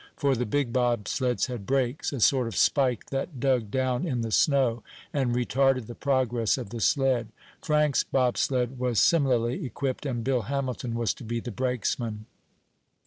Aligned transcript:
For 0.15 0.33
the 0.35 0.47
big 0.47 0.73
bobsleds 0.73 1.45
had 1.45 1.67
brakes 1.67 2.11
a 2.11 2.19
sort 2.19 2.47
of 2.47 2.55
spike 2.55 3.11
that 3.11 3.39
dug 3.39 3.69
down 3.69 4.03
in 4.03 4.21
the 4.21 4.31
snow 4.31 4.81
and 5.13 5.35
retarded 5.35 5.85
the 5.85 5.93
progress 5.93 6.57
of 6.57 6.71
the 6.71 6.81
sled. 6.81 7.27
Frank's 7.61 8.03
bobsled 8.03 8.79
was 8.79 8.99
similarly 8.99 9.63
equipped, 9.63 10.07
and 10.07 10.23
Bill 10.23 10.41
Hamilton 10.41 10.95
was 10.95 11.13
to 11.13 11.23
be 11.23 11.39
the 11.39 11.51
brakesman. 11.51 12.25